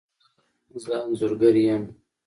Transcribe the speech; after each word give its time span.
زه 0.83 0.95
انځورګر 1.05 1.55
یم 1.65 1.83